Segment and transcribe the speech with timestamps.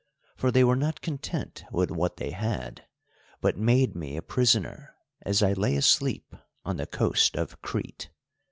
[0.35, 2.87] For they were not content with what they had,
[3.39, 6.35] but made me a prisoner as I lay asleep
[6.65, 8.09] on the coast of Crete.